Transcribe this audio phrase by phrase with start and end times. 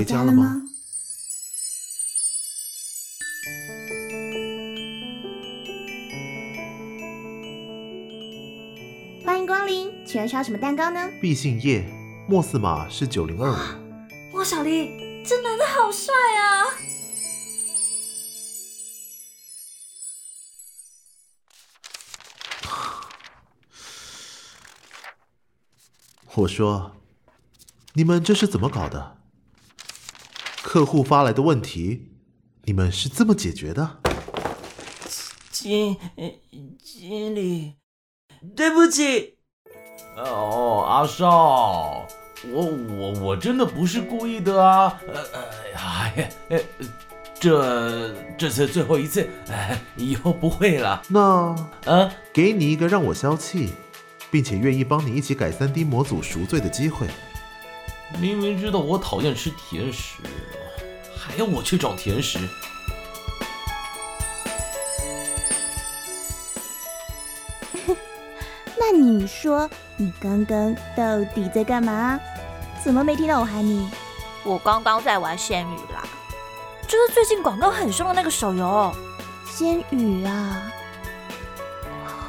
[0.00, 0.62] 回家了吗？
[9.26, 11.06] 欢迎光临，请问需要什么蛋糕呢？
[11.20, 11.86] 毕姓叶，
[12.26, 14.38] 莫斯码是九零二五。
[14.38, 16.64] 哇，小丽，这男的好帅啊！
[26.36, 26.96] 我说，
[27.92, 29.19] 你们这是怎么搞的？
[30.72, 32.12] 客户发来的问题，
[32.62, 33.98] 你们是这么解决的？
[35.50, 35.96] 经
[36.80, 37.74] 经理，
[38.54, 39.38] 对不起。
[40.16, 42.06] 哦，阿少，
[42.52, 44.96] 我我我真的不是故意的啊！
[45.08, 46.12] 呃呃呀，
[46.50, 46.60] 呃，
[47.40, 51.02] 这这次最后一次，哎，以后不会了。
[51.08, 51.20] 那
[51.86, 53.70] 啊，给你一个让我消气，
[54.30, 57.08] 并且愿意帮你一起改三 D 模组赎罪的机会。
[58.18, 60.14] 明明知道我讨厌吃甜食，
[61.16, 62.38] 还要我去找甜食。
[68.78, 72.20] 那你说你刚刚到底在干嘛？
[72.84, 73.88] 怎么没听到我喊你？
[74.42, 76.02] 我刚刚在玩仙女啦，
[76.88, 78.94] 就是最近广告很凶的那个手游。
[79.46, 80.72] 仙女啊，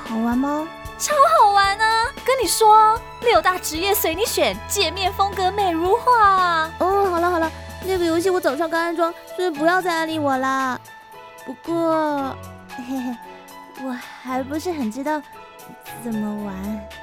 [0.05, 0.67] 好玩吗？
[0.98, 1.91] 超好玩啊！
[2.25, 6.69] 跟你说，六大职业随你选，界面风格美如画。
[6.80, 7.52] 哦，好了好了，
[7.86, 10.80] 那个游戏我早上刚安装，所以不要再安利我啦。
[11.45, 12.36] 不过，
[12.77, 13.17] 嘿嘿，
[13.83, 15.22] 我还不是很知道
[16.03, 16.55] 怎么玩。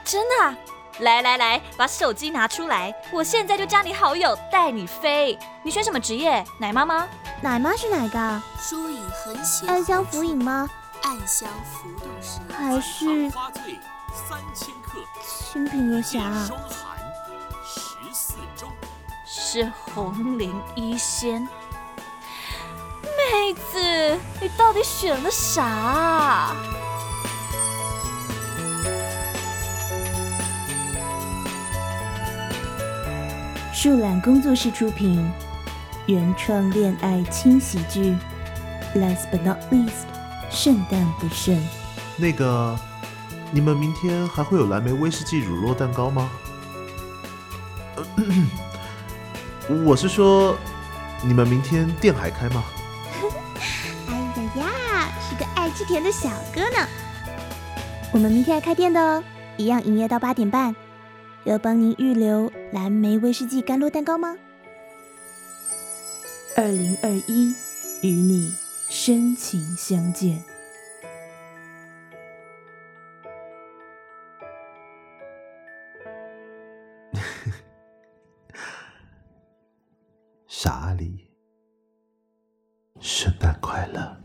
[0.04, 0.56] 真的啊？
[1.00, 5.38] 来来来，把手机拿出来，我现在就加你好友，带你飞。
[5.62, 6.44] 你选什么职业？
[6.58, 7.06] 奶妈吗？
[7.40, 8.42] 奶妈是哪个？
[8.58, 10.68] 疏影横斜，暗香浮影吗？
[11.02, 13.78] 暗香浮动时，还是花醉
[14.12, 16.20] 三千克，清平乐侠？
[16.46, 16.98] 霜寒
[17.64, 18.66] 十四周，
[19.26, 21.42] 是红绫一仙。
[23.02, 26.54] 妹子，你到底选了啥？
[33.72, 35.30] 树懒工作室出品，
[36.06, 38.16] 原创恋爱轻喜剧。
[38.94, 40.06] Last but not least，
[40.50, 41.56] 圣诞不剩。
[42.16, 42.76] 那个，
[43.50, 46.30] 你们明天还会有蓝莓威士忌乳酪蛋糕吗？
[49.84, 50.56] 我是说，
[51.22, 52.62] 你们明天店还开吗？
[54.08, 54.14] 哎
[54.54, 56.86] 呀呀，是个爱吃甜的小哥呢。
[58.12, 59.24] 我们明天还开店的哦，
[59.56, 60.74] 一样营业到八点半。
[61.44, 64.36] 要帮您预留蓝莓威士忌甘露蛋糕吗？
[66.56, 67.54] 二零二一，
[68.02, 68.54] 与你
[68.90, 70.42] 深情相见。
[80.68, 81.30] 哪里，
[83.00, 84.17] 圣诞快乐。